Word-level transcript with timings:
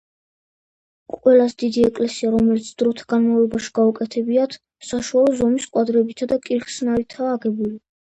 ყველაზე 1.15 1.57
დიდი 1.63 1.83
ეკლესია, 1.89 2.31
რომელიც 2.35 2.69
დროთა 2.81 3.05
განმავლობაში 3.13 3.73
გადაუკეთებიათ, 3.79 4.55
საშუალო 4.87 5.35
ზომის 5.43 5.69
კვადრებითა 5.75 6.29
და 6.33 6.39
კირხსნარითაა 6.49 7.35
აგებული. 7.37 7.77